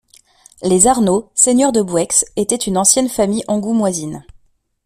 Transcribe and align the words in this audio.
Les 0.63 0.87
Arnaud, 0.87 1.29
seigneurs 1.35 1.71
de 1.71 1.83
Bouex, 1.83 2.25
étaient 2.35 2.55
une 2.55 2.79
ancienne 2.79 3.07
famille 3.07 3.43
angoumoisine. 3.47 4.25